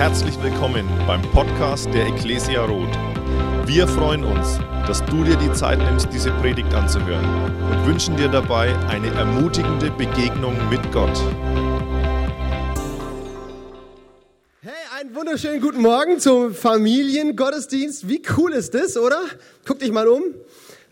[0.00, 2.88] Herzlich willkommen beim Podcast der Ecclesia Roth.
[3.66, 7.22] Wir freuen uns, dass du dir die Zeit nimmst, diese Predigt anzuhören
[7.70, 11.14] und wünschen dir dabei eine ermutigende Begegnung mit Gott.
[14.62, 18.08] Hey, einen wunderschönen guten Morgen zum Familiengottesdienst.
[18.08, 19.20] Wie cool ist das, oder?
[19.66, 20.22] Guck dich mal um.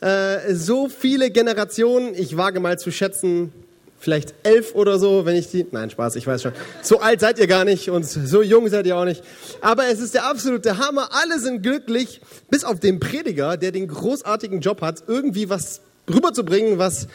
[0.03, 3.55] Äh, so viele Generationen, ich wage mal zu schätzen,
[3.99, 5.67] vielleicht elf oder so, wenn ich die.
[5.71, 6.53] Nein, Spaß, ich weiß schon.
[6.83, 9.23] So alt seid ihr gar nicht und so jung seid ihr auch nicht.
[9.61, 11.09] Aber es ist der absolute Hammer.
[11.13, 12.21] Alle sind glücklich,
[12.51, 17.09] bis auf den Prediger, der den großartigen Job hat, irgendwie was rüberzubringen, was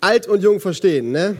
[0.00, 1.10] alt und jung verstehen.
[1.10, 1.36] Ne?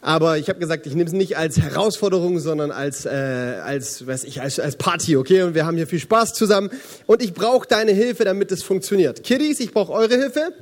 [0.00, 4.24] Aber ich habe gesagt, ich nehme es nicht als Herausforderung, sondern als, äh, als, weiß
[4.24, 5.42] ich, als, als Party, okay?
[5.42, 6.70] Und wir haben hier viel Spaß zusammen.
[7.06, 9.24] Und ich brauche deine Hilfe, damit es funktioniert.
[9.24, 10.52] Kiddies, ich brauche eure Hilfe.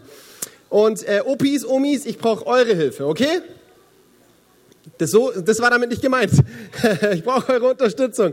[0.68, 3.40] Und äh, Opis, Omis, ich brauche eure Hilfe, okay?
[4.98, 6.32] Das, so, das war damit nicht gemeint.
[7.12, 8.32] ich brauche eure Unterstützung.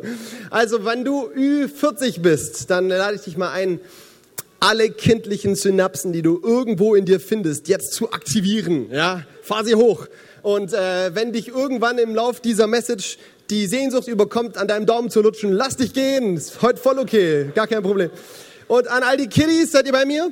[0.50, 3.80] Also, wenn du Ü40 bist, dann lade ich dich mal ein,
[4.60, 8.90] alle kindlichen Synapsen, die du irgendwo in dir findest, jetzt zu aktivieren.
[8.92, 10.08] Ja, fahr sie hoch.
[10.42, 13.18] Und äh, wenn dich irgendwann im Lauf dieser Message
[13.50, 16.38] die Sehnsucht überkommt, an deinem Daumen zu lutschen, lass dich gehen.
[16.38, 18.10] Ist heute voll okay, gar kein Problem.
[18.68, 20.32] Und an all die Kiddies, seid ihr bei mir?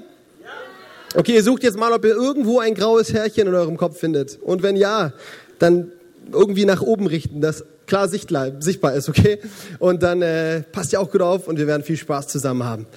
[1.13, 4.39] Okay, ihr sucht jetzt mal, ob ihr irgendwo ein graues Härchen in eurem Kopf findet.
[4.41, 5.11] Und wenn ja,
[5.59, 5.91] dann
[6.31, 9.39] irgendwie nach oben richten, dass klar sichtbar ist, okay?
[9.79, 12.87] Und dann äh, passt ihr auch gut auf und wir werden viel Spaß zusammen haben.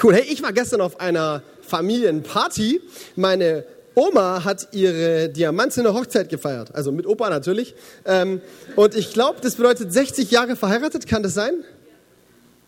[0.00, 0.14] Cool.
[0.14, 2.80] Hey, ich war gestern auf einer Familienparty.
[3.16, 3.64] Meine
[3.96, 7.74] Oma hat ihre diamantene Hochzeit gefeiert, also mit Opa natürlich.
[8.04, 8.40] Ähm,
[8.76, 11.64] und ich glaube, das bedeutet 60 Jahre verheiratet, kann das sein?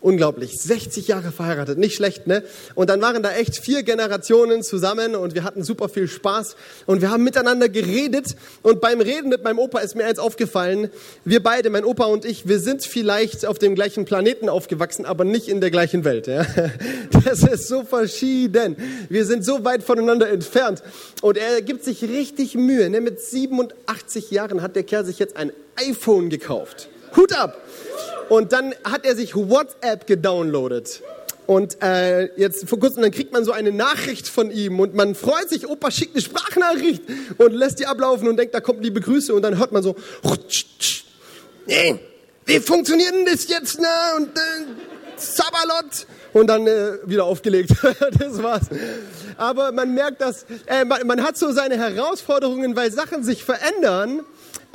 [0.07, 2.41] Unglaublich, 60 Jahre verheiratet, nicht schlecht, ne?
[2.75, 6.55] Und dann waren da echt vier Generationen zusammen und wir hatten super viel Spaß
[6.85, 10.91] und wir haben miteinander geredet und beim Reden mit meinem Opa ist mir eins aufgefallen,
[11.25, 15.25] wir beide, mein Opa und ich, wir sind vielleicht auf dem gleichen Planeten aufgewachsen, aber
[15.25, 16.45] nicht in der gleichen Welt, ja?
[17.25, 18.77] Das ist so verschieden.
[19.09, 20.83] Wir sind so weit voneinander entfernt
[21.21, 23.01] und er gibt sich richtig Mühe, ne?
[23.01, 26.87] Mit 87 Jahren hat der Kerl sich jetzt ein iPhone gekauft.
[27.17, 27.61] Hut ab!
[28.29, 31.01] Und dann hat er sich WhatsApp gedownloadet.
[31.47, 35.15] Und äh, jetzt vor kurzem, dann kriegt man so eine Nachricht von ihm und man
[35.15, 37.03] freut sich, Opa schickt eine Sprachnachricht
[37.37, 39.95] und lässt die ablaufen und denkt, da kommt liebe Grüße und dann hört man so,
[41.65, 41.99] nee,
[42.45, 43.87] wie funktioniert denn das jetzt, ne?
[44.17, 44.41] Und äh,
[45.15, 47.71] Sabalot und dann äh, wieder aufgelegt.
[48.19, 48.67] das war's.
[49.37, 54.21] Aber man merkt, dass äh, man, man hat so seine Herausforderungen, weil Sachen sich verändern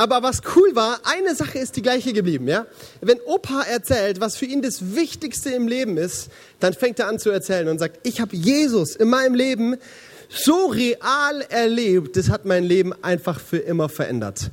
[0.02, 2.66] aber was cool war, eine Sache ist die gleiche geblieben, ja?
[3.00, 7.20] Wenn Opa erzählt, was für ihn das Wichtigste im Leben ist, dann fängt er an
[7.20, 9.76] zu erzählen und sagt, ich habe Jesus in meinem Leben
[10.28, 14.50] so real erlebt, das hat mein Leben einfach für immer verändert.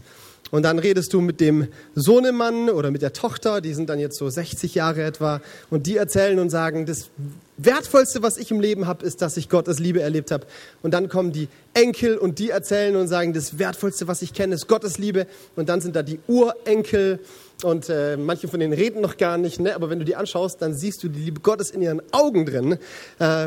[0.52, 4.18] Und dann redest du mit dem Sohnemann oder mit der Tochter, die sind dann jetzt
[4.18, 7.10] so 60 Jahre etwa, und die erzählen und sagen, das
[7.58, 10.48] Wertvollste, was ich im Leben habe, ist, dass ich Gottes Liebe erlebt habe.
[10.82, 14.56] Und dann kommen die Enkel und die erzählen und sagen, das Wertvollste, was ich kenne,
[14.56, 15.28] ist Gottes Liebe.
[15.56, 17.20] Und dann sind da die Urenkel
[17.64, 19.76] und äh, manche von denen reden noch gar nicht, ne?
[19.76, 22.74] aber wenn du die anschaust, dann siehst du die Liebe Gottes in ihren Augen drin,
[22.74, 22.78] äh,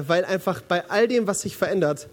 [0.06, 2.08] weil einfach bei all dem, was sich verändert,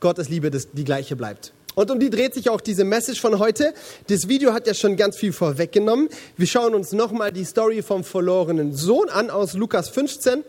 [0.00, 1.52] Gottes Liebe das, die gleiche bleibt.
[1.74, 3.72] Und um die dreht sich auch diese Message von heute.
[4.08, 6.08] Das Video hat ja schon ganz viel vorweggenommen.
[6.36, 10.44] Wir schauen uns nochmal die Story vom verlorenen Sohn an aus Lukas 15.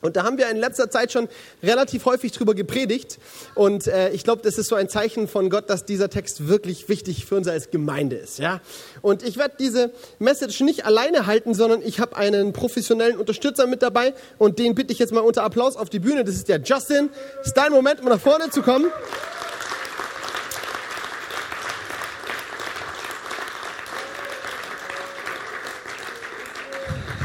[0.00, 1.28] Und da haben wir in letzter Zeit schon
[1.62, 3.20] relativ häufig drüber gepredigt.
[3.54, 6.88] Und äh, ich glaube, das ist so ein Zeichen von Gott, dass dieser Text wirklich
[6.88, 8.40] wichtig für uns als Gemeinde ist.
[8.40, 8.60] Ja?
[9.00, 13.80] Und ich werde diese Message nicht alleine halten, sondern ich habe einen professionellen Unterstützer mit
[13.80, 14.12] dabei.
[14.38, 16.24] Und den bitte ich jetzt mal unter Applaus auf die Bühne.
[16.24, 17.10] Das ist der Justin.
[17.44, 18.86] Ist dein Moment, um nach vorne zu kommen.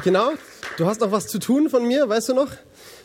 [0.08, 0.32] Genau.
[0.78, 2.48] Du hast noch was zu tun von mir, weißt du noch?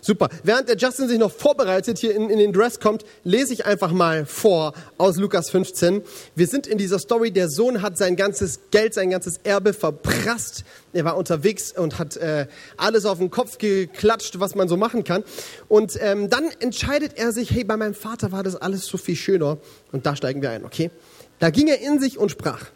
[0.01, 0.29] Super.
[0.45, 3.91] Während der Justin sich noch vorbereitet, hier in, in, den Dress kommt, lese ich einfach
[3.91, 6.03] mal vor aus Lukas 15.
[6.37, 10.63] Wir sind in dieser Story, der Sohn hat sein ganzes Geld, sein ganzes Erbe verprasst.
[10.93, 12.47] Er war unterwegs und hat äh,
[12.77, 15.25] alles auf den Kopf geklatscht, was man so machen kann.
[15.67, 19.17] Und ähm, dann entscheidet er sich, hey, bei meinem Vater war das alles so viel
[19.17, 19.59] schöner.
[19.91, 20.93] Und da steigen wir ein, okay?
[21.41, 22.67] Da ging er in sich und sprach.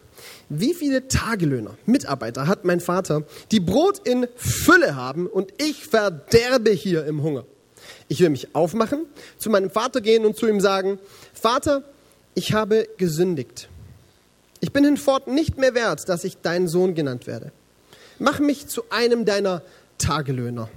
[0.49, 6.71] Wie viele Tagelöhner, Mitarbeiter hat mein Vater, die Brot in Fülle haben und ich verderbe
[6.71, 7.45] hier im Hunger?
[8.07, 9.05] Ich will mich aufmachen,
[9.37, 10.99] zu meinem Vater gehen und zu ihm sagen,
[11.33, 11.83] Vater,
[12.33, 13.69] ich habe gesündigt.
[14.59, 17.51] Ich bin hinfort nicht mehr wert, dass ich dein Sohn genannt werde.
[18.19, 19.61] Mach mich zu einem deiner
[19.97, 20.69] Tagelöhner.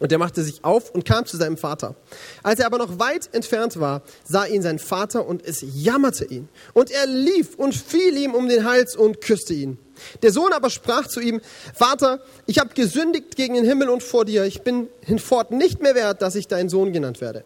[0.00, 1.94] Und er machte sich auf und kam zu seinem Vater.
[2.42, 6.48] Als er aber noch weit entfernt war, sah ihn sein Vater und es jammerte ihn.
[6.72, 9.78] Und er lief und fiel ihm um den Hals und küsste ihn.
[10.22, 11.42] Der Sohn aber sprach zu ihm,
[11.74, 14.44] Vater, ich habe gesündigt gegen den Himmel und vor dir.
[14.44, 17.44] Ich bin hinfort nicht mehr wert, dass ich dein Sohn genannt werde.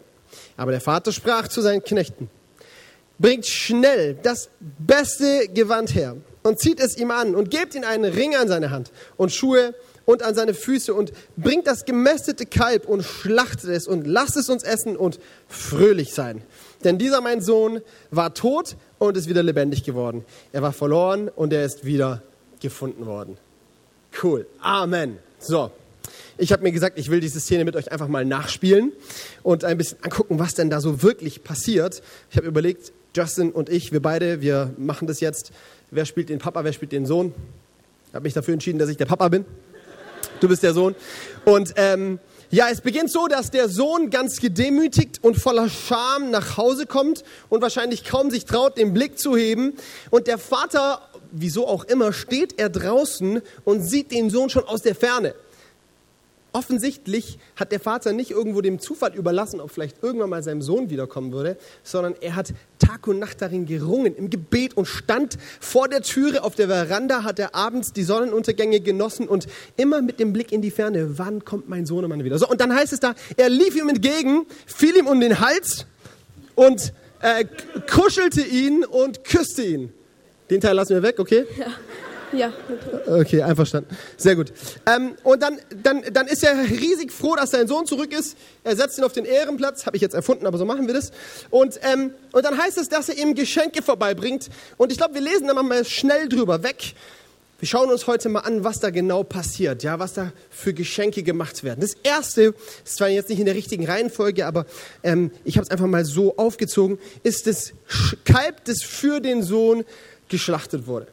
[0.55, 2.29] Aber der Vater sprach zu seinen Knechten,
[3.19, 8.13] bringt schnell das beste Gewand her und zieht es ihm an und gebt ihm einen
[8.13, 9.73] Ring an seine Hand und Schuhe
[10.05, 14.49] und an seine Füße und bringt das gemästete Kalb und schlachtet es und lasst es
[14.49, 16.41] uns essen und fröhlich sein.
[16.83, 17.81] Denn dieser mein Sohn
[18.11, 20.23] war tot und ist wieder lebendig geworden.
[20.51, 22.21] Er war verloren und er ist wieder
[22.61, 23.37] gefunden worden.
[24.21, 24.45] Cool.
[24.61, 25.17] Amen.
[25.39, 25.71] So.
[26.37, 28.91] Ich habe mir gesagt, ich will diese Szene mit euch einfach mal nachspielen
[29.41, 32.01] und ein bisschen angucken, was denn da so wirklich passiert.
[32.29, 35.51] Ich habe überlegt, Justin und ich, wir beide, wir machen das jetzt.
[35.91, 37.33] Wer spielt den Papa, wer spielt den Sohn?
[38.09, 39.45] Ich habe mich dafür entschieden, dass ich der Papa bin.
[40.39, 40.95] Du bist der Sohn.
[41.45, 42.19] Und ähm,
[42.51, 47.23] ja, es beginnt so, dass der Sohn ganz gedemütigt und voller Scham nach Hause kommt
[47.49, 49.73] und wahrscheinlich kaum sich traut, den Blick zu heben.
[50.09, 51.01] Und der Vater,
[51.31, 55.33] wieso auch immer, steht er draußen und sieht den Sohn schon aus der Ferne.
[56.55, 60.89] Offensichtlich hat der Vater nicht irgendwo dem Zufall überlassen, ob vielleicht irgendwann mal sein Sohn
[60.89, 65.89] wiederkommen würde, sondern er hat Tag und Nacht darin gerungen, im Gebet und stand vor
[65.89, 70.31] der Türe auf der Veranda, hat er abends die Sonnenuntergänge genossen und immer mit dem
[70.31, 72.37] Blick in die Ferne, wann kommt mein Sohnemann wieder?
[72.39, 75.85] So, und dann heißt es da, er lief ihm entgegen, fiel ihm um den Hals
[76.55, 77.43] und äh,
[77.91, 79.91] kuschelte ihn und küsste ihn.
[80.49, 81.43] Den Teil lassen wir weg, okay?
[81.59, 81.67] Ja.
[82.35, 82.51] Ja.
[83.07, 83.95] Okay, einverstanden.
[84.17, 84.51] Sehr gut.
[84.85, 88.37] Ähm, und dann, dann, dann ist er riesig froh, dass sein Sohn zurück ist.
[88.63, 91.11] Er setzt ihn auf den Ehrenplatz, habe ich jetzt erfunden, aber so machen wir das.
[91.49, 94.49] Und, ähm, und dann heißt es, dass er ihm Geschenke vorbeibringt.
[94.77, 96.95] Und ich glaube, wir lesen da mal schnell drüber weg.
[97.59, 101.23] Wir schauen uns heute mal an, was da genau passiert, ja, was da für Geschenke
[101.23, 101.79] gemacht werden.
[101.79, 102.53] Das erste,
[102.83, 104.65] ist zwar jetzt nicht in der richtigen Reihenfolge, aber
[105.03, 107.71] ähm, ich habe es einfach mal so aufgezogen, ist das
[108.25, 109.85] Kalb, das für den Sohn
[110.27, 111.07] geschlachtet wurde.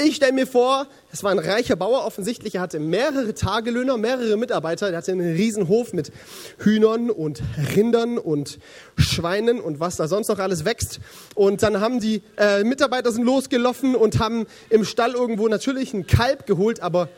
[0.00, 4.36] Ich stelle mir vor, es war ein reicher Bauer offensichtlich, er hatte mehrere Tagelöhner, mehrere
[4.36, 6.12] Mitarbeiter, er hatte einen riesen Hof mit
[6.58, 7.42] Hühnern und
[7.74, 8.60] Rindern und
[8.96, 11.00] Schweinen und was da sonst noch alles wächst.
[11.34, 16.06] Und dann haben die äh, Mitarbeiter sind losgelaufen und haben im Stall irgendwo natürlich ein
[16.06, 17.08] Kalb geholt, aber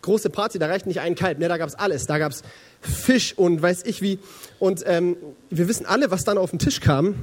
[0.00, 2.42] große Party, da reicht nicht ein Kalb, ne, da gab's alles, da gab's
[2.80, 4.18] Fisch und weiß ich wie.
[4.58, 5.18] Und ähm,
[5.50, 7.16] wir wissen alle, was dann auf den Tisch kam.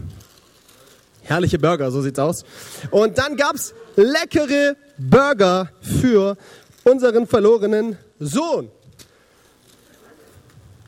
[1.28, 2.46] Herrliche Burger, so sieht's aus.
[2.90, 6.38] Und dann gab's leckere Burger für
[6.86, 8.72] unseren verlorenen Sohn.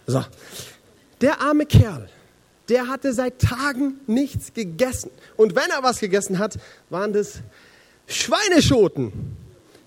[0.07, 0.23] So.
[1.19, 2.07] Der arme Kerl,
[2.69, 5.11] der hatte seit Tagen nichts gegessen.
[5.35, 6.57] Und wenn er was gegessen hat,
[6.89, 7.41] waren das
[8.07, 9.11] Schweineschoten.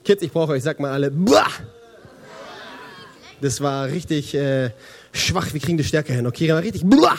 [0.04, 1.46] Kids, ich brauche euch, sag mal alle, Buah!
[3.40, 4.70] Das war richtig äh,
[5.12, 5.52] schwach.
[5.52, 6.26] Wir kriegen die Stärke hin.
[6.26, 6.84] Okay, war richtig.
[6.84, 7.18] Buah!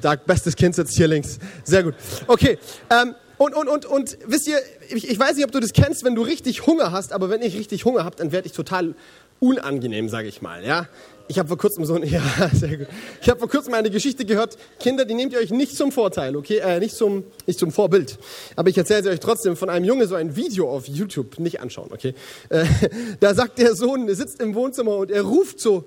[0.00, 1.38] Stark, bestes Kind sitzt hier links.
[1.62, 1.94] Sehr gut.
[2.26, 2.58] Okay,
[2.88, 4.58] ähm, und, und, und, und wisst ihr,
[4.88, 7.42] ich, ich weiß nicht, ob du das kennst, wenn du richtig Hunger hast, aber wenn
[7.42, 8.94] ich richtig Hunger habe, dann werde ich total
[9.40, 10.64] unangenehm, sage ich mal.
[10.64, 10.88] Ja?
[11.28, 12.86] Ich habe vor kurzem so ein, ja, sehr gut.
[13.20, 14.56] Ich habe vor kurzem eine Geschichte gehört.
[14.78, 18.18] Kinder, die nehmt ihr euch nicht zum Vorteil, okay, äh, nicht zum, nicht zum Vorbild.
[18.56, 21.60] Aber ich erzähle sie euch trotzdem von einem Junge so ein Video auf YouTube, nicht
[21.60, 22.14] anschauen, okay.
[22.48, 22.64] Äh,
[23.20, 25.84] da sagt der Sohn, er sitzt im Wohnzimmer und er ruft so,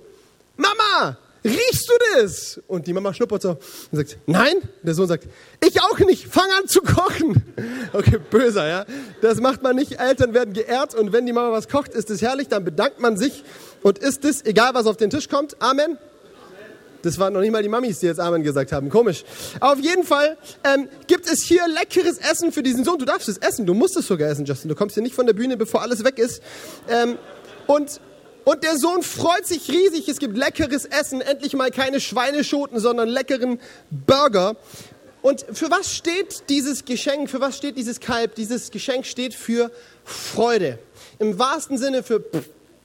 [0.55, 2.61] Mama, riechst du das?
[2.67, 3.59] Und die Mama schnuppert so und
[3.91, 4.55] sagt, nein.
[4.81, 5.27] Der Sohn sagt,
[5.65, 7.43] ich auch nicht, fang an zu kochen.
[7.93, 8.85] Okay, böser, ja.
[9.21, 9.99] Das macht man nicht.
[9.99, 13.17] Eltern werden geehrt und wenn die Mama was kocht, ist es herrlich, dann bedankt man
[13.17, 13.43] sich
[13.83, 15.61] und isst es, egal was auf den Tisch kommt.
[15.61, 15.99] Amen.
[17.03, 18.89] Das waren noch nicht mal die Mamis, die jetzt Amen gesagt haben.
[18.89, 19.25] Komisch.
[19.59, 22.97] auf jeden Fall ähm, gibt es hier leckeres Essen für diesen Sohn.
[22.97, 24.69] Du darfst es essen, du musst es sogar essen, Justin.
[24.69, 26.41] Du kommst hier nicht von der Bühne, bevor alles weg ist.
[26.89, 27.17] Ähm,
[27.67, 27.99] und
[28.45, 33.09] und der Sohn freut sich riesig, es gibt leckeres Essen, endlich mal keine Schweineschoten, sondern
[33.09, 33.59] leckeren
[33.89, 34.55] Burger.
[35.21, 38.35] Und für was steht dieses Geschenk, für was steht dieses Kalb?
[38.35, 39.71] Dieses Geschenk steht für
[40.03, 40.79] Freude.
[41.19, 42.21] Im wahrsten Sinne für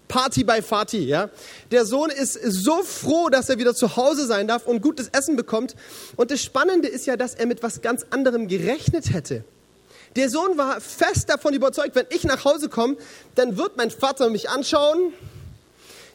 [0.07, 1.31] Party bei Fati, ja.
[1.71, 5.35] Der Sohn ist so froh, dass er wieder zu Hause sein darf und gutes Essen
[5.37, 5.75] bekommt.
[6.17, 9.45] Und das Spannende ist ja, dass er mit was ganz anderem gerechnet hätte.
[10.17, 12.97] Der Sohn war fest davon überzeugt, wenn ich nach Hause komme,
[13.35, 15.12] dann wird mein Vater mich anschauen,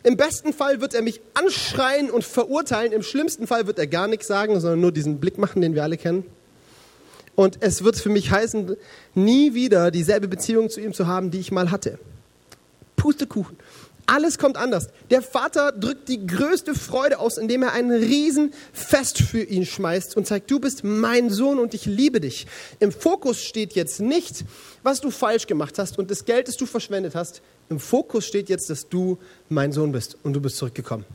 [0.03, 2.91] im besten Fall wird er mich anschreien und verurteilen.
[2.91, 5.83] Im schlimmsten Fall wird er gar nichts sagen, sondern nur diesen Blick machen, den wir
[5.83, 6.25] alle kennen.
[7.35, 8.75] Und es wird für mich heißen,
[9.15, 11.97] nie wieder dieselbe Beziehung zu ihm zu haben, die ich mal hatte.
[12.95, 13.57] Pustekuchen.
[14.05, 14.89] Alles kommt anders.
[15.09, 20.27] Der Vater drückt die größte Freude aus, indem er ein Riesenfest für ihn schmeißt und
[20.27, 22.45] zeigt, du bist mein Sohn und ich liebe dich.
[22.79, 24.43] Im Fokus steht jetzt nicht,
[24.83, 27.41] was du falsch gemacht hast und das Geld, das du verschwendet hast.
[27.69, 29.17] Im Fokus steht jetzt, dass du
[29.47, 31.05] mein Sohn bist und du bist zurückgekommen.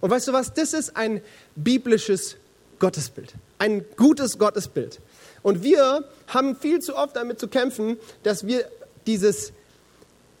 [0.00, 0.54] Und weißt du was?
[0.54, 1.20] Das ist ein
[1.54, 2.36] biblisches
[2.78, 3.34] Gottesbild.
[3.58, 5.00] Ein gutes Gottesbild.
[5.42, 8.64] Und wir haben viel zu oft damit zu kämpfen, dass wir
[9.06, 9.52] dieses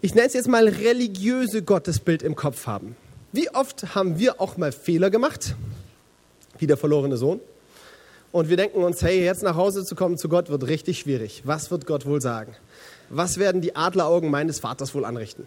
[0.00, 2.96] ich nenne es jetzt mal religiöse Gottesbild im Kopf haben.
[3.32, 5.54] Wie oft haben wir auch mal Fehler gemacht,
[6.58, 7.40] wie der verlorene Sohn?
[8.30, 11.42] Und wir denken uns, hey, jetzt nach Hause zu kommen zu Gott wird richtig schwierig.
[11.44, 12.54] Was wird Gott wohl sagen?
[13.08, 15.46] Was werden die Adleraugen meines Vaters wohl anrichten?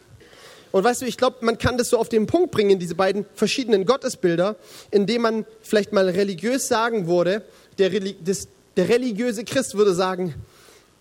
[0.71, 3.25] Und weißt du, ich glaube, man kann das so auf den Punkt bringen, diese beiden
[3.35, 4.55] verschiedenen Gottesbilder,
[4.89, 7.43] indem man vielleicht mal religiös sagen würde,
[7.77, 7.91] der,
[8.23, 10.33] das, der religiöse Christ würde sagen,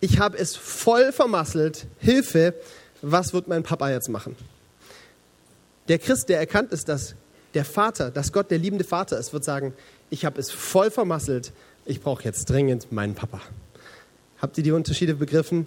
[0.00, 2.54] ich habe es voll vermasselt, Hilfe,
[3.02, 4.36] was wird mein Papa jetzt machen?
[5.88, 7.14] Der Christ, der erkannt ist, dass
[7.54, 9.74] der Vater, dass Gott der liebende Vater ist, wird sagen,
[10.10, 11.52] ich habe es voll vermasselt,
[11.86, 13.40] ich brauche jetzt dringend meinen Papa.
[14.40, 15.66] Habt ihr die Unterschiede begriffen?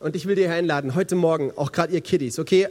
[0.00, 2.68] Und ich will dir einladen, heute Morgen, auch gerade ihr Kiddies, okay,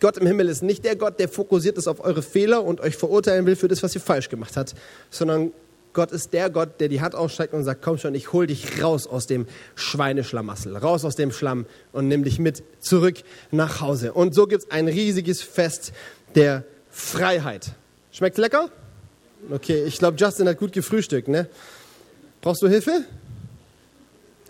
[0.00, 2.96] Gott im Himmel ist nicht der Gott, der fokussiert ist auf eure Fehler und euch
[2.96, 4.74] verurteilen will für das, was ihr falsch gemacht habt,
[5.10, 5.52] sondern
[5.94, 8.82] Gott ist der Gott, der die Hand ausstreckt und sagt, komm schon, ich hol dich
[8.82, 9.46] raus aus dem
[9.76, 13.18] Schweineschlamassel, raus aus dem Schlamm und nimm dich mit zurück
[13.52, 14.12] nach Hause.
[14.12, 15.92] Und so gibt es ein riesiges Fest
[16.34, 17.72] der Freiheit.
[18.10, 18.70] Schmeckt lecker?
[19.50, 21.48] Okay, ich glaube, Justin hat gut gefrühstückt, ne?
[22.40, 23.04] Brauchst du Hilfe?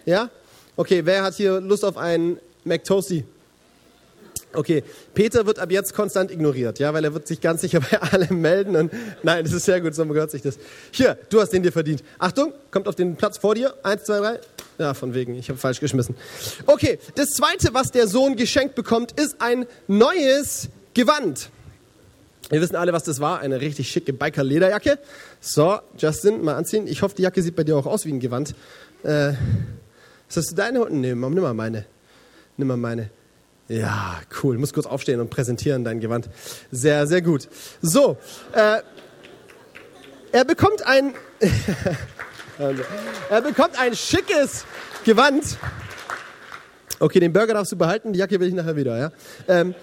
[0.06, 0.30] Ja?
[0.76, 3.24] Okay, wer hat hier Lust auf einen McToasty?
[4.54, 4.82] Okay,
[5.14, 8.40] Peter wird ab jetzt konstant ignoriert, ja, weil er wird sich ganz sicher bei allem
[8.40, 8.92] melden und
[9.22, 10.58] nein, das ist sehr gut, so gehört sich das.
[10.90, 12.02] Hier, du hast den dir verdient.
[12.18, 13.74] Achtung, kommt auf den Platz vor dir.
[13.82, 14.40] Eins, zwei, drei.
[14.78, 16.16] Ja, von wegen, ich habe falsch geschmissen.
[16.66, 21.50] Okay, das zweite, was der Sohn geschenkt bekommt, ist ein neues Gewand.
[22.50, 23.40] Wir wissen alle, was das war.
[23.40, 24.98] Eine richtig schicke Biker-Lederjacke.
[25.40, 26.86] So, Justin, mal anziehen.
[26.86, 28.54] Ich hoffe, die Jacke sieht bei dir auch aus wie ein Gewand.
[29.02, 29.30] Äh,
[30.28, 30.80] ist das deine?
[30.90, 31.86] Nee, nimm mal meine.
[32.56, 33.10] Nimm mal meine.
[33.68, 34.58] Ja, cool.
[34.58, 36.28] Muss kurz aufstehen und präsentieren dein Gewand.
[36.70, 37.48] Sehr, sehr gut.
[37.80, 38.18] So,
[38.52, 38.80] äh,
[40.32, 41.14] er bekommt ein,
[43.30, 44.64] er bekommt ein schickes
[45.04, 45.56] Gewand.
[46.98, 49.12] Okay, den Burger darfst du behalten, die Jacke will ich nachher wieder, ja.
[49.48, 49.74] Ähm,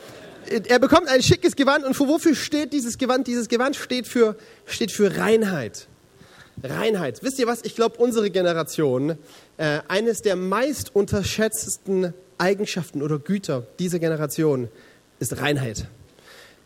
[0.47, 3.27] er bekommt ein schickes Gewand und für wofür steht dieses Gewand?
[3.27, 4.35] Dieses Gewand steht für,
[4.65, 5.87] steht für Reinheit.
[6.63, 7.23] Reinheit.
[7.23, 7.61] Wisst ihr was?
[7.63, 9.17] Ich glaube, unsere Generation,
[9.57, 14.67] äh, eines der meist unterschätzten Eigenschaften oder Güter dieser Generation
[15.19, 15.85] ist Reinheit.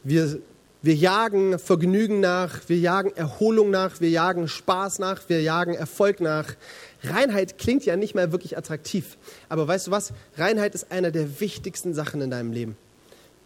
[0.05, 0.39] Wir,
[0.81, 6.21] wir jagen Vergnügen nach, wir jagen Erholung nach, wir jagen Spaß nach, wir jagen Erfolg
[6.21, 6.55] nach.
[7.03, 9.17] Reinheit klingt ja nicht mehr wirklich attraktiv.
[9.49, 10.13] Aber weißt du was?
[10.37, 12.77] Reinheit ist einer der wichtigsten Sachen in deinem Leben.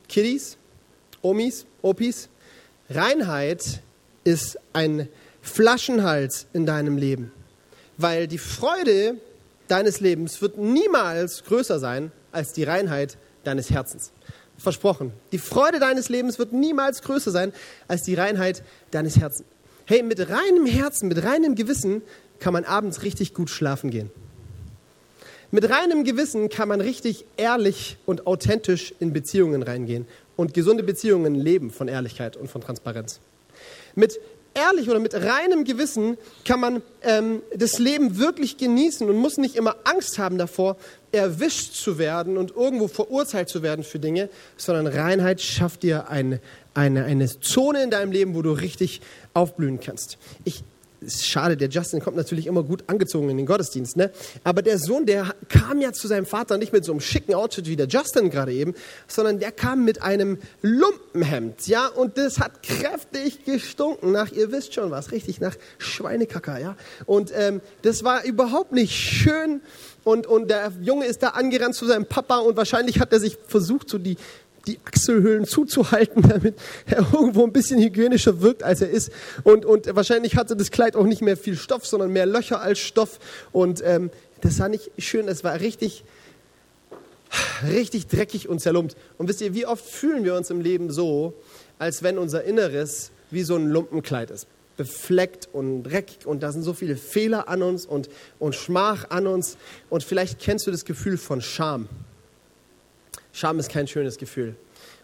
[0.08, 0.58] Kiddies,
[1.24, 2.30] Omis, Opis,
[2.92, 3.82] Reinheit
[4.24, 5.08] ist ein
[5.42, 7.32] Flaschenhals in deinem Leben.
[7.98, 9.16] Weil die Freude
[9.68, 14.12] deines Lebens wird niemals größer sein als die Reinheit deines Herzens.
[14.58, 15.14] Versprochen.
[15.32, 17.54] Die Freude deines Lebens wird niemals größer sein
[17.88, 19.48] als die Reinheit deines Herzens.
[19.86, 22.02] Hey, mit reinem Herzen, mit reinem Gewissen
[22.40, 24.12] kann man abends richtig gut schlafen gehen.
[25.52, 30.06] Mit reinem Gewissen kann man richtig ehrlich und authentisch in Beziehungen reingehen.
[30.36, 33.20] Und gesunde Beziehungen leben von Ehrlichkeit und von Transparenz.
[33.96, 34.20] Mit
[34.60, 39.56] ehrlich oder mit reinem Gewissen kann man ähm, das Leben wirklich genießen und muss nicht
[39.56, 40.78] immer Angst haben davor,
[41.12, 46.40] erwischt zu werden und irgendwo verurteilt zu werden für Dinge, sondern Reinheit schafft dir eine,
[46.74, 49.02] eine, eine Zone in deinem Leben, wo du richtig
[49.34, 50.18] aufblühen kannst.
[50.44, 50.64] Ich
[51.02, 54.12] ist schade, der Justin kommt natürlich immer gut angezogen in den Gottesdienst, ne?
[54.44, 57.68] Aber der Sohn, der kam ja zu seinem Vater nicht mit so einem schicken Outfit
[57.68, 58.76] wie der Justin gerade eben,
[59.08, 61.88] sondern der kam mit einem Lumpenhemd, ja?
[61.88, 66.76] Und das hat kräftig gestunken nach, ihr wisst schon was, richtig nach Schweinekacker, ja?
[67.06, 69.62] Und ähm, das war überhaupt nicht schön.
[70.04, 73.38] Und, und der Junge ist da angerannt zu seinem Papa und wahrscheinlich hat er sich
[73.48, 74.18] versucht, so die
[74.70, 79.12] die Achselhöhlen zuzuhalten, damit er irgendwo ein bisschen hygienischer wirkt, als er ist.
[79.44, 82.80] Und, und wahrscheinlich hatte das Kleid auch nicht mehr viel Stoff, sondern mehr Löcher als
[82.80, 83.20] Stoff.
[83.52, 84.12] Und ähm,
[84.42, 86.04] das sah nicht schön, es war richtig,
[87.68, 88.96] richtig dreckig und zerlumpt.
[89.18, 91.34] Und wisst ihr, wie oft fühlen wir uns im Leben so,
[91.78, 94.48] als wenn unser Inneres wie so ein Lumpenkleid ist?
[94.78, 98.10] befleckt und dreckig und da sind so viele Fehler an uns und,
[98.40, 99.58] und Schmach an uns.
[99.90, 101.90] Und vielleicht kennst du das Gefühl von Scham.
[103.40, 104.56] Scham ist kein schönes Gefühl.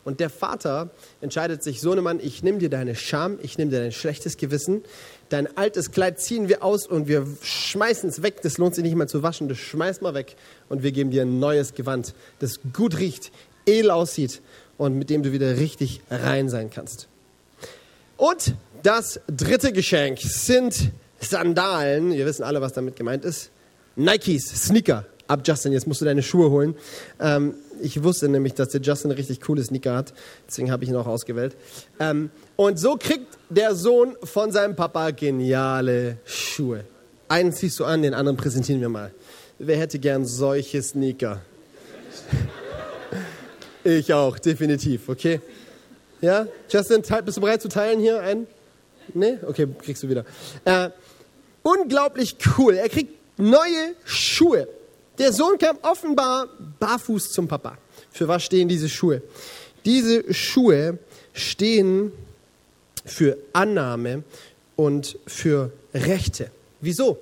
[0.04, 3.92] Und der Vater entscheidet sich, Sohnemann, ich nehme dir deine Scham, ich nehme dir dein
[3.92, 4.84] schlechtes Gewissen,
[5.30, 8.96] dein altes Kleid ziehen wir aus und wir schmeißen es weg, das lohnt sich nicht
[8.96, 10.36] mehr zu waschen, das schmeiß mal weg
[10.70, 13.32] und wir geben dir ein neues Gewand, das gut riecht,
[13.66, 14.42] edel aussieht
[14.78, 17.08] und mit dem du wieder richtig rein sein kannst.
[18.18, 22.14] Und das dritte Geschenk sind Sandalen.
[22.14, 23.50] Wir wissen alle, was damit gemeint ist.
[23.96, 25.06] Nikes, Sneaker.
[25.28, 26.76] Ab Justin, jetzt musst du deine Schuhe holen.
[27.20, 30.14] Ähm, ich wusste nämlich, dass der Justin richtig coole Sneaker hat.
[30.48, 31.56] Deswegen habe ich ihn auch ausgewählt.
[32.00, 36.84] Ähm, und so kriegt der Sohn von seinem Papa geniale Schuhe.
[37.28, 39.12] Einen ziehst du an, den anderen präsentieren wir mal.
[39.58, 41.42] Wer hätte gern solche Sneaker?
[43.84, 45.42] ich auch, definitiv, okay?
[46.22, 48.48] Ja, Justin, bist du bereit zu teilen hier einen?
[49.14, 49.38] Nee?
[49.46, 50.26] Okay, kriegst du wieder.
[50.66, 50.90] Äh,
[51.64, 52.76] unglaublich cool.
[52.76, 54.68] Er kriegt neue Schuhe.
[55.18, 56.48] Der Sohn kam offenbar
[56.80, 57.78] barfuß zum Papa.
[58.12, 59.22] Für was stehen diese Schuhe?
[59.86, 61.00] Diese Schuhe
[61.34, 62.12] stehen
[63.06, 64.24] für Annahme
[64.76, 66.52] und für Rechte.
[66.82, 67.18] Wieso?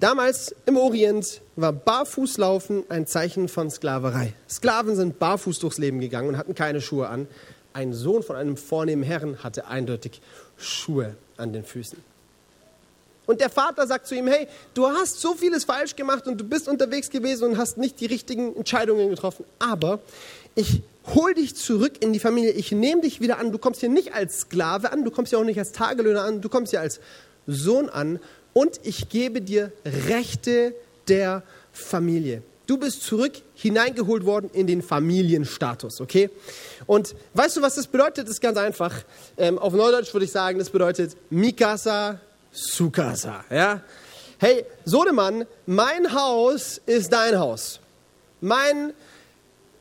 [0.00, 4.32] Damals im Orient war Barfußlaufen ein Zeichen von Sklaverei.
[4.48, 7.28] Sklaven sind barfuß durchs Leben gegangen und hatten keine Schuhe an.
[7.72, 10.20] Ein Sohn von einem vornehmen Herrn hatte eindeutig
[10.56, 11.98] Schuhe an den Füßen.
[13.26, 16.44] Und der Vater sagt zu ihm, hey, du hast so vieles falsch gemacht und du
[16.44, 19.44] bist unterwegs gewesen und hast nicht die richtigen Entscheidungen getroffen.
[19.58, 20.00] Aber
[20.54, 20.82] ich
[21.14, 23.52] hol dich zurück in die Familie, ich nehme dich wieder an.
[23.52, 26.40] Du kommst hier nicht als Sklave an, du kommst hier auch nicht als Tagelöhner an,
[26.40, 27.00] du kommst hier als
[27.46, 28.18] Sohn an
[28.52, 30.74] und ich gebe dir Rechte
[31.08, 32.42] der Familie.
[32.66, 36.30] Du bist zurück hineingeholt worden in den Familienstatus, okay?
[36.86, 38.26] Und weißt du, was das bedeutet?
[38.26, 38.94] Das ist ganz einfach.
[39.36, 42.20] Ähm, auf Neudeutsch würde ich sagen, das bedeutet Mikasa
[42.52, 43.80] Sukasa, ja?
[44.38, 47.80] Hey, Sodemann, mein Haus ist dein Haus.
[48.40, 48.92] Mein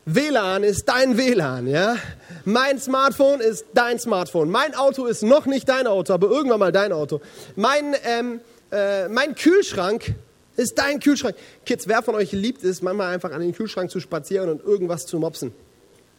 [0.06, 1.98] WLAN ist dein WLAN, ja?
[2.46, 4.50] Mein Smartphone ist dein Smartphone.
[4.50, 7.22] Mein Auto ist noch nicht dein Auto, aber irgendwann mal dein Auto.
[7.56, 8.40] Mein, ähm,
[8.72, 10.16] äh, mein Kühlschrank
[10.56, 11.36] ist dein Kühlschrank.
[11.66, 15.06] Kids, wer von euch liebt es, manchmal einfach an den Kühlschrank zu spazieren und irgendwas
[15.06, 15.54] zu mopsen?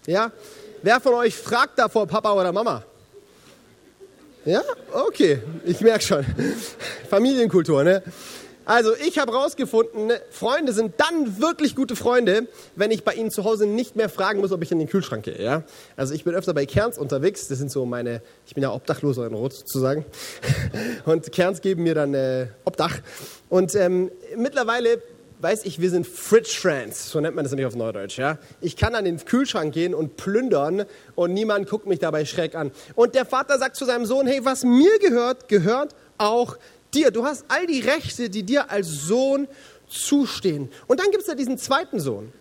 [0.06, 0.32] Ja?
[0.82, 2.85] Wer von euch fragt davor Papa oder Mama?
[4.45, 4.63] Ja?
[4.93, 6.27] Okay, ich merke schon.
[7.09, 8.03] Familienkultur, ne?
[8.65, 12.47] Also ich habe herausgefunden, ne, Freunde sind dann wirklich gute Freunde,
[12.77, 15.25] wenn ich bei ihnen zu Hause nicht mehr fragen muss, ob ich in den Kühlschrank
[15.25, 15.43] gehe.
[15.43, 15.65] Ja?
[15.97, 17.49] Also ich bin öfter bei Kerns unterwegs.
[17.49, 20.05] Das sind so meine, ich bin ja Obdachloser in Rot sozusagen.
[21.07, 22.99] Und Kerns geben mir dann äh, Obdach.
[23.49, 25.03] Und ähm, mittlerweile
[25.43, 28.17] weiß ich, wir sind Fridge Friends, so nennt man das nämlich auf Neudeutsch.
[28.17, 28.39] Ja?
[28.61, 30.85] Ich kann an den Kühlschrank gehen und plündern
[31.17, 32.71] und niemand guckt mich dabei schräg an.
[32.95, 36.57] Und der Vater sagt zu seinem Sohn, hey, was mir gehört, gehört auch
[36.95, 37.11] dir.
[37.11, 39.49] Du hast all die Rechte, die dir als Sohn
[39.89, 40.71] zustehen.
[40.87, 42.33] Und dann gibt es da diesen zweiten Sohn,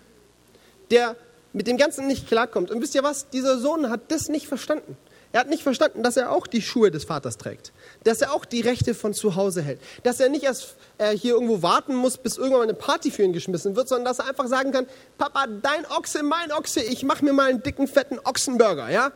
[0.92, 1.16] der
[1.54, 2.70] mit dem Ganzen nicht klarkommt.
[2.70, 3.30] Und wisst ihr was?
[3.30, 4.96] Dieser Sohn hat das nicht verstanden.
[5.32, 7.72] Er hat nicht verstanden, dass er auch die Schuhe des Vaters trägt,
[8.04, 11.34] dass er auch die Rechte von zu Hause hält, dass er nicht erst äh, hier
[11.34, 14.48] irgendwo warten muss, bis irgendwann eine Party für ihn geschmissen wird, sondern dass er einfach
[14.48, 14.88] sagen kann,
[15.18, 18.90] Papa, dein Ochse, mein Ochse, ich mache mir mal einen dicken, fetten Ochsenburger.
[18.90, 19.12] Ja?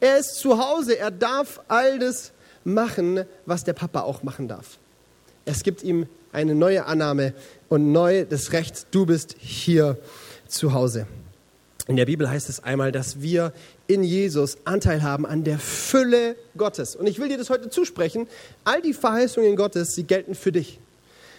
[0.00, 2.32] Er ist zu Hause, er darf all das
[2.64, 4.78] machen, was der Papa auch machen darf.
[5.44, 7.34] Es gibt ihm eine neue Annahme
[7.68, 9.98] und neu das Recht, du bist hier
[10.46, 11.06] zu Hause.
[11.86, 13.52] In der Bibel heißt es einmal, dass wir
[13.90, 16.94] in Jesus Anteil haben an der Fülle Gottes.
[16.94, 18.28] Und ich will dir das heute zusprechen.
[18.62, 20.78] All die Verheißungen Gottes, sie gelten für dich.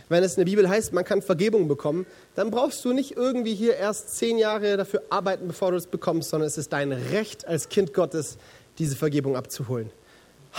[0.09, 3.55] Wenn es in der Bibel heißt, man kann Vergebung bekommen, dann brauchst du nicht irgendwie
[3.55, 7.47] hier erst zehn Jahre dafür arbeiten, bevor du es bekommst, sondern es ist dein Recht
[7.47, 8.37] als Kind Gottes,
[8.77, 9.89] diese Vergebung abzuholen.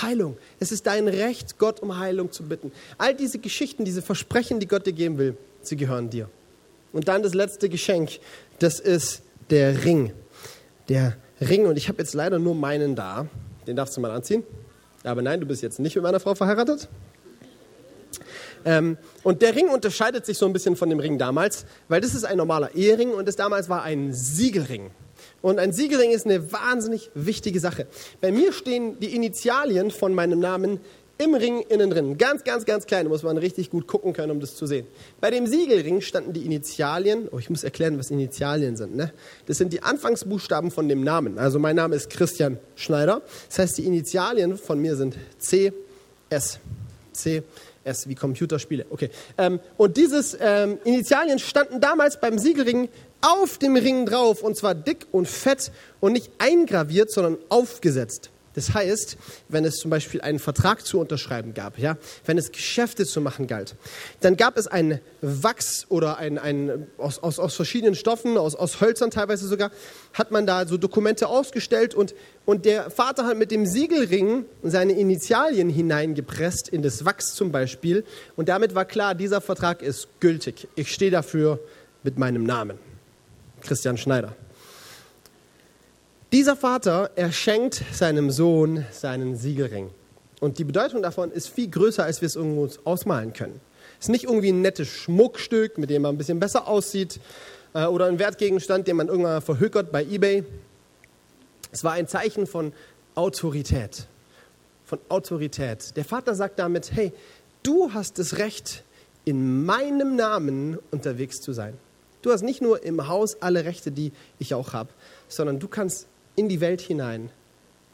[0.01, 0.39] Heilung.
[0.61, 2.73] Es ist dein Recht, Gott um Heilung zu bitten.
[2.97, 6.31] All diese Geschichten, diese Versprechen, die Gott dir geben will, sie gehören dir.
[6.95, 8.19] Und dann das letzte Geschenk,
[8.61, 10.15] das ist der Ring.
[10.89, 13.27] Der Ring, und ich habe jetzt leider nur meinen da.
[13.67, 14.43] Den darfst du mal anziehen.
[15.05, 16.89] Aber nein, du bist jetzt nicht mit meiner Frau verheiratet.
[18.65, 22.15] Ähm, und der Ring unterscheidet sich so ein bisschen von dem Ring damals, weil das
[22.15, 24.91] ist ein normaler Ehering und das damals war ein Siegelring.
[25.41, 27.87] Und ein Siegelring ist eine wahnsinnig wichtige Sache.
[28.21, 30.81] Bei mir stehen die Initialien von meinem Namen
[31.23, 32.19] im Ring innen drin.
[32.19, 33.07] Ganz, ganz, ganz klein.
[33.09, 34.87] Muss man richtig gut gucken können, um das zu sehen.
[35.21, 37.29] Bei dem Siegelring standen die Initialien.
[37.31, 38.97] Oh, ich muss erklären, was Initialien sind.
[38.97, 39.13] Ne?
[39.47, 41.39] Das sind die Anfangsbuchstaben von dem Namen.
[41.39, 43.23] Also mein Name ist Christian Schneider.
[43.49, 45.73] Das heißt, die Initialien von mir sind C,
[46.31, 46.59] S.
[47.13, 47.43] C,
[47.85, 48.87] S wie Computerspiele.
[48.91, 49.11] Okay.
[49.39, 52.89] Ähm, und dieses ähm, Initialien standen damals beim Siegelring
[53.21, 54.43] auf dem Ring drauf.
[54.43, 58.31] Und zwar dick und fett und nicht eingraviert, sondern aufgesetzt.
[58.55, 59.17] Das heißt,
[59.49, 63.47] wenn es zum Beispiel einen Vertrag zu unterschreiben gab, ja, wenn es Geschäfte zu machen
[63.47, 63.77] galt,
[64.21, 68.81] dann gab es ein Wachs oder ein, ein aus, aus, aus verschiedenen Stoffen, aus, aus
[68.81, 69.71] Hölzern teilweise sogar,
[70.13, 74.93] hat man da so Dokumente ausgestellt und, und der Vater hat mit dem Siegelring seine
[74.93, 78.05] Initialien hineingepresst in das Wachs zum Beispiel
[78.37, 80.69] und damit war klar, dieser Vertrag ist gültig.
[80.75, 81.59] Ich stehe dafür
[82.03, 82.79] mit meinem Namen.
[83.63, 84.35] Christian Schneider.
[86.33, 89.91] Dieser Vater, er schenkt seinem Sohn seinen Siegelring.
[90.41, 93.61] Und die Bedeutung davon ist viel größer, als wir es irgendwo ausmalen können.
[94.01, 97.21] Es ist nicht irgendwie ein nettes Schmuckstück, mit dem man ein bisschen besser aussieht,
[97.75, 100.43] äh, oder ein Wertgegenstand, den man irgendwann verhökert bei eBay.
[101.71, 102.73] Es war ein Zeichen von
[103.15, 104.07] Autorität.
[104.87, 105.95] Von Autorität.
[105.99, 107.13] Der Vater sagt damit, hey,
[107.63, 108.85] du hast das Recht,
[109.27, 111.75] in meinem Namen unterwegs zu sein.
[112.23, 114.89] Du hast nicht nur im Haus alle Rechte, die ich auch habe,
[115.29, 117.31] sondern du kannst in die Welt hinein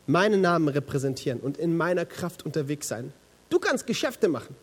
[0.07, 3.13] meinen Namen repräsentieren und in meiner Kraft unterwegs sein.
[3.51, 4.57] Du kannst Geschäfte machen.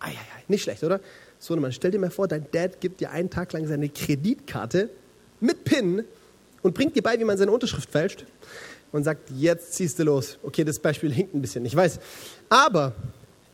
[0.00, 0.16] Eieiei,
[0.48, 1.00] nicht schlecht, oder?
[1.38, 4.90] So, man stell dir mal vor, dein Dad gibt dir einen Tag lang seine Kreditkarte
[5.40, 6.04] mit PIN
[6.62, 8.24] und bringt dir bei, wie man seine Unterschrift fälscht
[8.90, 10.38] und sagt, jetzt ziehst du los.
[10.42, 12.00] Okay, das Beispiel hinkt ein bisschen, ich weiß.
[12.48, 12.92] Aber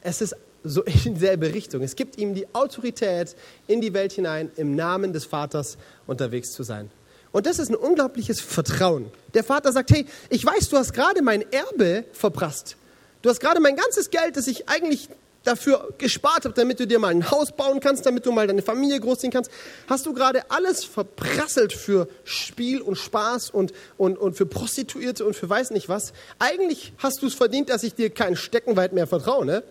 [0.00, 1.82] es ist so in dieselbe Richtung.
[1.82, 6.62] Es gibt ihm die Autorität, in die Welt hinein im Namen des Vaters unterwegs zu
[6.62, 6.90] sein.
[7.32, 9.10] Und das ist ein unglaubliches Vertrauen.
[9.34, 12.76] Der Vater sagt, hey, ich weiß, du hast gerade mein Erbe verprasst.
[13.22, 15.08] Du hast gerade mein ganzes Geld, das ich eigentlich
[15.44, 18.62] dafür gespart habe, damit du dir mal ein Haus bauen kannst, damit du mal deine
[18.62, 19.50] Familie großziehen kannst,
[19.88, 25.34] hast du gerade alles verprasselt für Spiel und Spaß und, und, und für Prostituierte und
[25.34, 26.12] für weiß nicht was.
[26.38, 29.46] Eigentlich hast du es verdient, dass ich dir kein Steckenweit mehr vertraue.
[29.46, 29.62] Ne?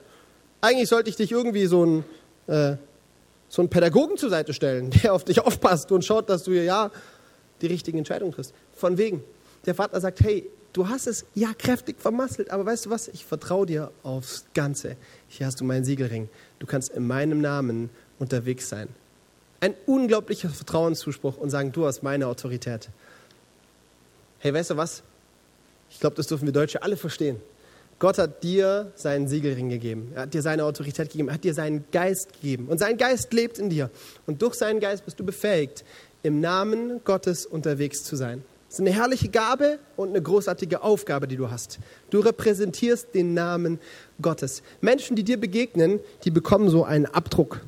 [0.62, 2.06] Eigentlich sollte ich dich irgendwie so ein,
[2.48, 2.78] äh,
[3.50, 6.92] so einen Pädagogen zur Seite stellen, der auf dich aufpasst und schaut, dass du ja
[7.62, 8.54] die richtigen Entscheidungen triffst.
[8.74, 9.24] Von wegen.
[9.66, 13.08] Der Vater sagt, hey, du hast es ja kräftig vermasselt, aber weißt du was?
[13.10, 14.96] Ich vertraue dir aufs Ganze.
[15.28, 16.30] Hier hast du meinen Siegelring.
[16.60, 17.90] Du kannst in meinem Namen
[18.20, 18.88] unterwegs sein.
[19.60, 22.90] Ein unglaublicher Vertrauenszuspruch und sagen, du hast meine Autorität.
[24.40, 25.02] Hey, weißt du was?
[25.90, 27.42] Ich glaube, das dürfen wir Deutsche alle verstehen.
[28.00, 30.12] Gott hat dir seinen Siegelring gegeben.
[30.14, 31.30] Er hat dir seine Autorität gegeben.
[31.30, 32.68] Er hat dir seinen Geist gegeben.
[32.68, 33.90] Und sein Geist lebt in dir.
[34.28, 35.84] Und durch seinen Geist bist du befähigt,
[36.24, 38.44] im Namen Gottes unterwegs zu sein.
[38.68, 41.80] Das ist eine herrliche Gabe und eine großartige Aufgabe, die du hast.
[42.10, 43.80] Du repräsentierst den Namen
[44.22, 44.62] Gottes.
[44.82, 47.62] Menschen, die dir begegnen, die bekommen so einen Abdruck.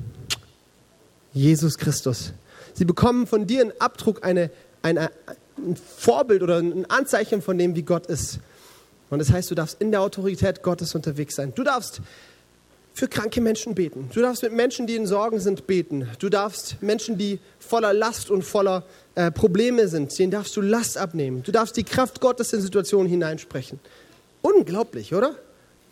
[1.32, 2.34] Jesus Christus.
[2.74, 4.50] Sie bekommen von dir einen Abdruck, eine,
[4.82, 5.10] eine,
[5.56, 8.40] ein Vorbild oder ein Anzeichen von dem, wie Gott ist.
[9.08, 11.52] Und das heißt, du darfst in der Autorität Gottes unterwegs sein.
[11.54, 12.00] Du darfst
[13.00, 14.10] für kranke Menschen beten.
[14.12, 16.06] Du darfst mit Menschen, die in Sorgen sind, beten.
[16.18, 18.84] Du darfst Menschen, die voller Last und voller
[19.14, 21.42] äh, Probleme sind, denen darfst du Last abnehmen.
[21.42, 23.80] Du darfst die Kraft Gottes in Situationen hineinsprechen.
[24.42, 25.34] Unglaublich, oder?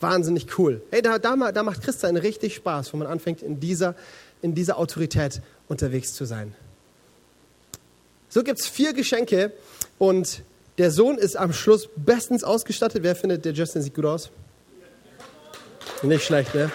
[0.01, 0.83] Wahnsinnig cool.
[0.91, 3.95] Hey, da, da, da macht Christsein richtig Spaß, wenn man anfängt, in dieser,
[4.43, 6.55] in dieser Autorität unterwegs zu sein.
[8.29, 9.53] So gibt es vier Geschenke
[9.97, 10.43] und
[10.77, 13.03] der Sohn ist am Schluss bestens ausgestattet.
[13.03, 14.29] Wer findet, der Justin sieht gut aus?
[16.03, 16.71] Nicht schlecht, ne?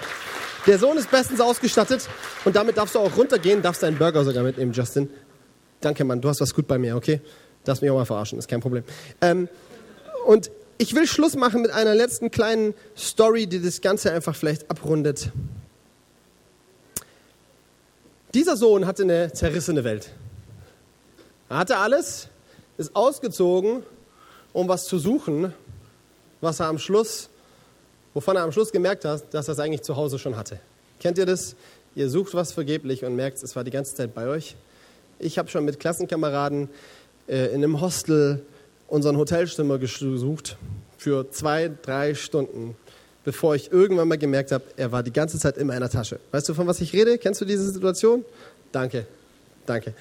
[0.66, 2.08] Der Sohn ist bestens ausgestattet
[2.46, 5.10] und damit darfst du auch runtergehen, darfst deinen Burger sogar mitnehmen, Justin.
[5.82, 7.20] Danke, Mann, du hast was gut bei mir, okay?
[7.66, 8.86] Darfst mich auch mal verarschen, ist kein Problem.
[9.20, 9.50] Ähm,
[10.26, 14.72] und ich will Schluss machen mit einer letzten kleinen Story, die das Ganze einfach vielleicht
[14.72, 15.32] abrundet.
[18.34, 20.12] Dieser Sohn hatte eine zerrissene Welt.
[21.50, 22.30] Er hatte alles,
[22.78, 23.84] ist ausgezogen,
[24.54, 25.54] um was zu suchen,
[26.40, 27.30] was er am Schluss
[28.14, 30.60] wovon er am Schluss gemerkt hat, dass er es eigentlich zu Hause schon hatte.
[31.00, 31.56] Kennt ihr das?
[31.96, 34.56] Ihr sucht was vergeblich und merkt, es war die ganze Zeit bei euch.
[35.20, 36.70] Ich habe schon mit Klassenkameraden
[37.28, 38.42] äh, in einem Hostel
[38.88, 40.58] unseren Hotelzimmer gesucht
[40.98, 42.76] für zwei, drei Stunden,
[43.24, 46.20] bevor ich irgendwann mal gemerkt habe, er war die ganze Zeit in meiner Tasche.
[46.32, 47.18] Weißt du, von was ich rede?
[47.18, 48.24] Kennst du diese Situation?
[48.72, 49.06] Danke,
[49.66, 49.94] danke.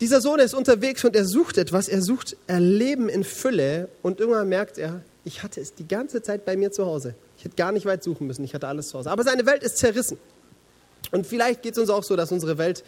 [0.00, 4.48] Dieser Sohn ist unterwegs und er sucht etwas, er sucht Erleben in Fülle und irgendwann
[4.48, 7.16] merkt er, ich hatte es die ganze Zeit bei mir zu Hause.
[7.36, 9.10] Ich hätte gar nicht weit suchen müssen, ich hatte alles zu Hause.
[9.10, 10.18] Aber seine Welt ist zerrissen.
[11.10, 12.84] Und vielleicht geht es uns auch so, dass unsere Welt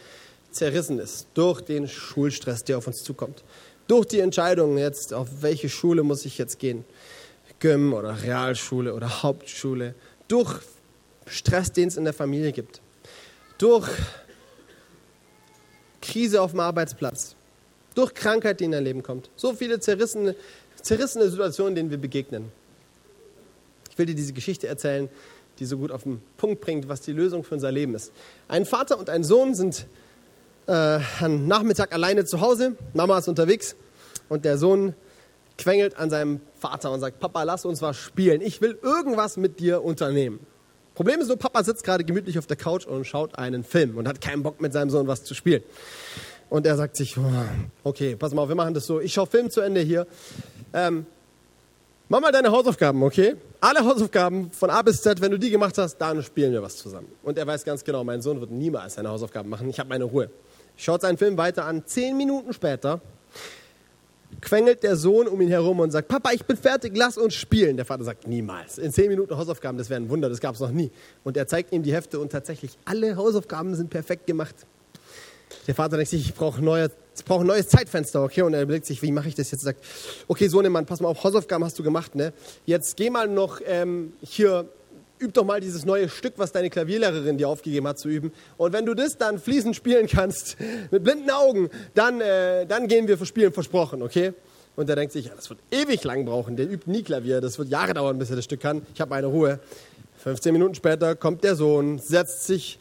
[0.52, 3.42] zerrissen ist durch den Schulstress, der auf uns zukommt.
[3.88, 6.84] Durch die Entscheidung jetzt, auf welche Schule muss ich jetzt gehen.
[7.58, 9.96] Gym oder Realschule oder Hauptschule.
[10.28, 10.60] Durch
[11.26, 12.80] Stress, den es in der Familie gibt.
[13.58, 13.88] Durch
[16.00, 17.34] Krise auf dem Arbeitsplatz.
[17.96, 19.28] Durch Krankheit, die in dein Leben kommt.
[19.34, 20.36] So viele zerrissene
[20.88, 22.50] zerrissene Situationen, denen wir begegnen.
[23.90, 25.10] Ich will dir diese Geschichte erzählen,
[25.58, 28.10] die so gut auf den Punkt bringt, was die Lösung für unser Leben ist.
[28.48, 29.86] Ein Vater und ein Sohn sind
[30.66, 32.74] äh, am Nachmittag alleine zu Hause.
[32.94, 33.76] Mama ist unterwegs
[34.30, 34.94] und der Sohn
[35.58, 38.40] quengelt an seinem Vater und sagt, Papa, lass uns was spielen.
[38.40, 40.40] Ich will irgendwas mit dir unternehmen.
[40.94, 44.08] Problem ist nur, Papa sitzt gerade gemütlich auf der Couch und schaut einen Film und
[44.08, 45.62] hat keinen Bock mit seinem Sohn was zu spielen.
[46.48, 47.16] Und er sagt sich,
[47.84, 49.00] okay, pass mal auf, wir machen das so.
[49.00, 50.06] Ich schaue Film zu Ende hier
[50.72, 51.06] ähm,
[52.08, 53.36] mach mal deine Hausaufgaben, okay?
[53.60, 56.76] Alle Hausaufgaben von A bis Z, wenn du die gemacht hast, dann spielen wir was
[56.76, 57.08] zusammen.
[57.22, 59.68] Und er weiß ganz genau, mein Sohn wird niemals seine Hausaufgaben machen.
[59.68, 60.30] Ich habe meine Ruhe.
[60.76, 61.82] Schaut seinen Film weiter an.
[61.86, 63.00] Zehn Minuten später
[64.40, 67.76] quengelt der Sohn um ihn herum und sagt, Papa, ich bin fertig, lass uns spielen.
[67.76, 68.78] Der Vater sagt, niemals.
[68.78, 70.90] In zehn Minuten Hausaufgaben, das wäre ein Wunder, das gab es noch nie.
[71.24, 74.54] Und er zeigt ihm die Hefte und tatsächlich alle Hausaufgaben sind perfekt gemacht.
[75.66, 76.90] Der Vater denkt sich, ich brauche neue,
[77.24, 78.42] brauch ein neues Zeitfenster, okay?
[78.42, 79.62] Und er überlegt sich, wie mache ich das jetzt?
[79.62, 79.84] Sagt,
[80.26, 82.32] okay, Sohnemann, pass mal auf, Hausaufgaben hast du gemacht, ne?
[82.66, 84.68] Jetzt geh mal noch ähm, hier
[85.20, 88.32] üb doch mal dieses neue Stück, was deine Klavierlehrerin dir aufgegeben hat zu üben.
[88.56, 90.56] Und wenn du das dann fließend spielen kannst,
[90.90, 94.32] mit blinden Augen, dann, äh, dann gehen wir für Spielen versprochen, okay?
[94.76, 96.56] Und er denkt sich, ja, das wird ewig lang brauchen.
[96.56, 98.86] Der übt nie Klavier, das wird Jahre dauern, bis er das Stück kann.
[98.94, 99.58] Ich habe meine Ruhe.
[100.18, 102.78] 15 Minuten später kommt der Sohn, setzt sich,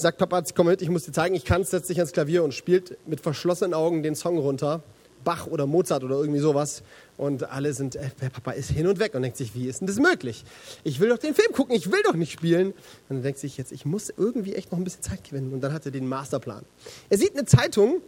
[0.00, 2.54] sagt Papa, komm mit, ich muss dir zeigen, ich kann setzt sich ans Klavier und
[2.54, 4.82] spielt mit verschlossenen Augen den Song runter.
[5.24, 6.82] Bach oder Mozart oder irgendwie sowas.
[7.16, 9.88] Und alle sind, äh, Papa ist hin und weg und denkt sich, wie ist denn
[9.88, 10.44] das möglich?
[10.84, 12.68] Ich will doch den Film gucken, ich will doch nicht spielen.
[12.68, 12.76] Und
[13.16, 15.52] dann denkt sich jetzt, ich muss irgendwie echt noch ein bisschen Zeit gewinnen.
[15.52, 16.64] Und dann hat er den Masterplan.
[17.10, 18.00] Er sieht eine Zeitung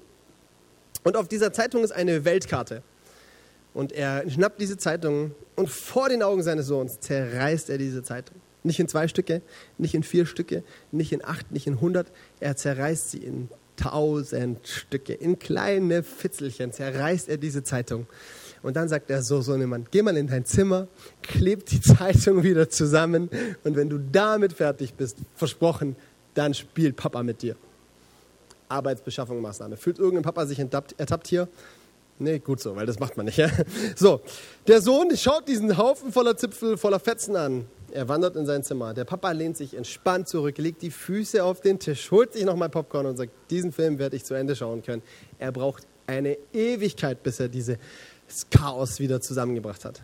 [1.03, 2.83] und auf dieser Zeitung ist eine Weltkarte.
[3.75, 8.37] Und er schnappt diese Zeitung und vor den Augen seines Sohns zerreißt er diese Zeitung.
[8.63, 9.43] Nicht in zwei Stücke,
[9.79, 12.09] nicht in vier Stücke, nicht in acht, nicht in hundert.
[12.41, 18.07] Er zerreißt sie in tausend Stücke, in kleine Fitzelchen zerreißt er diese Zeitung.
[18.63, 20.87] Und dann sagt er so, so jemand, geh mal in dein Zimmer,
[21.23, 23.31] kleb die Zeitung wieder zusammen
[23.65, 25.97] und wenn du damit fertig bist, versprochen,
[26.35, 27.57] dann spielt Papa mit dir.
[28.69, 29.77] Arbeitsbeschaffung, Maßnahme.
[29.77, 31.49] Fühlt irgendein Papa sich ertappt hier?
[32.19, 33.39] Nee, gut so, weil das macht man nicht.
[33.39, 33.49] Ja?
[33.97, 34.21] So,
[34.69, 37.65] der Sohn schaut diesen Haufen voller Zipfel, voller Fetzen an.
[37.93, 38.95] Er wandert in sein Zimmer.
[38.95, 42.69] Der Papa lehnt sich entspannt zurück, legt die Füße auf den Tisch, holt sich nochmal
[42.69, 45.03] Popcorn und sagt, diesen Film werde ich zu Ende schauen können.
[45.39, 47.79] Er braucht eine Ewigkeit, bis er dieses
[48.51, 50.03] Chaos wieder zusammengebracht hat.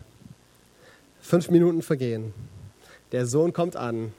[1.19, 2.33] Fünf Minuten vergehen.
[3.11, 4.13] Der Sohn kommt an,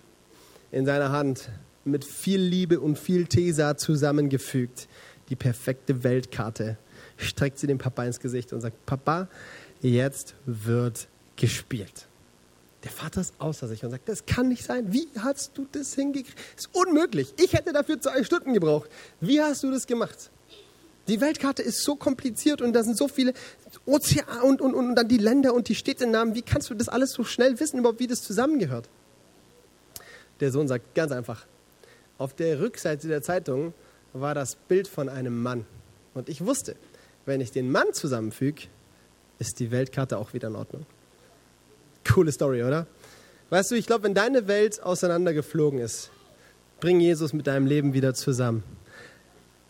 [0.71, 1.51] in seiner Hand
[1.85, 4.89] mit viel Liebe und viel Tesa zusammengefügt,
[5.29, 6.79] die perfekte Weltkarte,
[7.17, 9.29] streckt sie dem Papa ins Gesicht und sagt, Papa,
[9.81, 12.07] jetzt wird gespielt.
[12.85, 14.93] Der Vater ist außer sich und sagt, das kann nicht sein.
[14.93, 16.39] Wie hast du das hingekriegt?
[16.55, 17.35] Das ist unmöglich.
[17.37, 18.89] Ich hätte dafür zwei Stunden gebraucht.
[19.21, 20.31] Wie hast du das gemacht?
[21.09, 23.33] Die Weltkarte ist so kompliziert und da sind so viele
[23.87, 26.35] Ozeane und, und, und dann die Länder und die Städtenamen.
[26.35, 28.89] Wie kannst du das alles so schnell wissen, überhaupt wie das zusammengehört?
[30.41, 31.47] Der Sohn sagt ganz einfach,
[32.19, 33.73] auf der Rückseite der Zeitung
[34.13, 35.65] war das Bild von einem Mann.
[36.15, 36.77] Und ich wusste,
[37.27, 38.63] wenn ich den Mann zusammenfüge,
[39.39, 40.87] ist die Weltkarte auch wieder in Ordnung.
[42.05, 42.87] Coole Story, oder?
[43.51, 46.11] Weißt du, ich glaube, wenn deine Welt auseinandergeflogen ist,
[46.81, 48.63] bring Jesus mit deinem Leben wieder zusammen.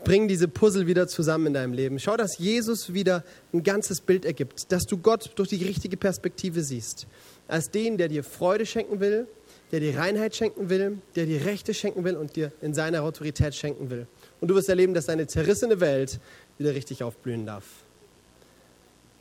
[0.05, 1.99] Bring diese Puzzle wieder zusammen in deinem Leben.
[1.99, 6.63] Schau, dass Jesus wieder ein ganzes Bild ergibt, dass du Gott durch die richtige Perspektive
[6.63, 7.07] siehst.
[7.49, 9.27] Als den, der dir Freude schenken will,
[9.73, 13.55] der dir Reinheit schenken will, der dir Rechte schenken will und dir in seiner Autorität
[13.55, 14.07] schenken will.
[14.41, 16.21] Und du wirst erleben, dass deine zerrissene Welt
[16.59, 17.65] wieder richtig aufblühen darf.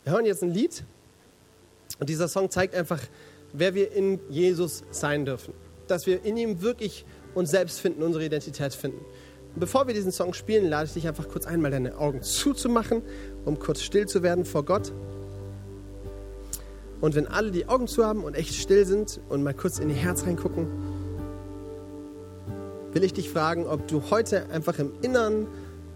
[0.04, 0.84] Wir hören jetzt ein Lied.
[2.00, 3.00] Und dieser Song zeigt einfach,
[3.52, 5.54] wer wir in Jesus sein dürfen.
[5.86, 9.04] Dass wir in ihm wirklich uns selbst finden, unsere Identität finden.
[9.54, 13.02] Und bevor wir diesen Song spielen, lade ich dich einfach kurz einmal deine Augen zuzumachen,
[13.44, 14.92] um kurz still zu werden vor Gott.
[17.00, 19.88] Und wenn alle die Augen zu haben und echt still sind und mal kurz in
[19.88, 20.66] ihr Herz reingucken,
[22.92, 25.46] will ich dich fragen, ob du heute einfach im Innern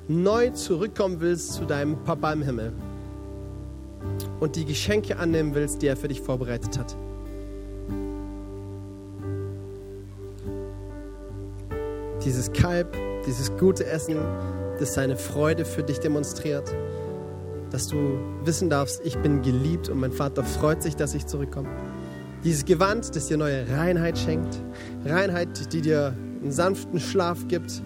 [0.08, 2.72] neu zurückkommen willst zu deinem Papa im Himmel
[4.42, 6.96] und die Geschenke annehmen willst, die er für dich vorbereitet hat.
[12.24, 14.16] Dieses Kalb, dieses gute Essen,
[14.80, 16.74] das seine Freude für dich demonstriert,
[17.70, 21.68] dass du wissen darfst, ich bin geliebt und mein Vater freut sich, dass ich zurückkomme.
[22.42, 24.60] Dieses Gewand, das dir neue Reinheit schenkt,
[25.04, 27.80] Reinheit, die dir einen sanften Schlaf gibt,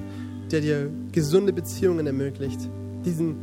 [0.51, 2.71] der dir gesunde Beziehungen ermöglicht.
[3.05, 3.37] Diesen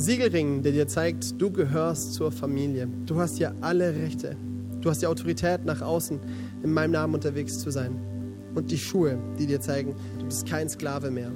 [0.00, 2.86] Siegelring, der dir zeigt, du gehörst zur Familie.
[3.04, 4.36] Du hast hier alle Rechte.
[4.80, 6.20] Du hast die Autorität, nach außen
[6.62, 8.00] in meinem Namen unterwegs zu sein.
[8.54, 11.32] Und die Schuhe, die dir zeigen, du bist kein Sklave mehr.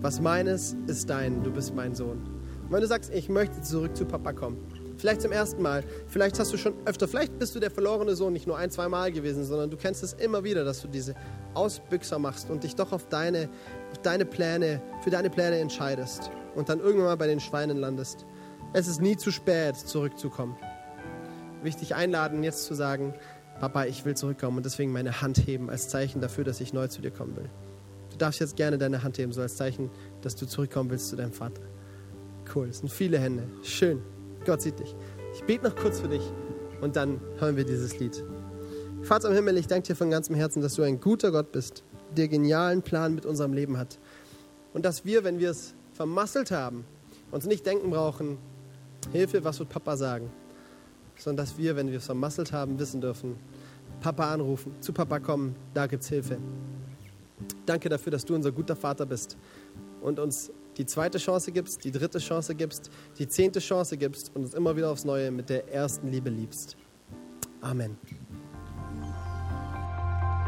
[0.00, 2.18] Was meines ist dein, du bist mein Sohn.
[2.64, 4.56] Und wenn du sagst, ich möchte zurück zu Papa kommen,
[4.96, 8.32] vielleicht zum ersten Mal, vielleicht hast du schon öfter, vielleicht bist du der verlorene Sohn
[8.32, 11.14] nicht nur ein, zwei Mal gewesen, sondern du kennst es immer wieder, dass du diese
[11.54, 13.48] Ausbüchser machst und dich doch auf deine,
[13.92, 18.26] auf deine Pläne, für deine Pläne entscheidest und dann irgendwann mal bei den Schweinen landest.
[18.72, 20.56] Es ist nie zu spät, zurückzukommen.
[21.62, 23.14] Wichtig einladen, jetzt zu sagen,
[23.60, 26.88] Papa, ich will zurückkommen und deswegen meine Hand heben als Zeichen dafür, dass ich neu
[26.88, 27.48] zu dir kommen will.
[28.10, 31.16] Du darfst jetzt gerne deine Hand heben, so als Zeichen, dass du zurückkommen willst zu
[31.16, 31.62] deinem Vater.
[32.54, 33.44] Cool, es sind viele Hände.
[33.62, 34.02] Schön.
[34.44, 34.96] Gott sieht dich.
[35.34, 36.22] Ich bete noch kurz für dich
[36.80, 38.24] und dann hören wir dieses Lied.
[39.02, 41.84] Vater im Himmel, ich danke dir von ganzem Herzen, dass du ein guter Gott bist,
[42.16, 43.98] der genialen Plan mit unserem Leben hat.
[44.74, 46.84] Und dass wir, wenn wir es vermasselt haben,
[47.30, 48.36] uns nicht denken brauchen,
[49.12, 50.32] Hilfe, was wird Papa sagen?
[51.16, 53.36] Sondern dass wir, wenn wir es vermasselt haben, wissen dürfen,
[54.00, 56.38] Papa anrufen, zu Papa kommen, da gibt's Hilfe.
[57.66, 59.36] Danke dafür, dass du unser guter Vater bist
[60.00, 64.42] und uns die zweite Chance gibst, die dritte Chance gibst, die zehnte Chance gibst und
[64.42, 66.76] uns immer wieder aufs Neue mit der ersten Liebe liebst.
[67.60, 67.96] Amen.